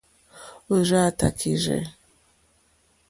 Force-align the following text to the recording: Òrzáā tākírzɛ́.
Òrzáā 0.73 1.11
tākírzɛ́. 1.19 1.83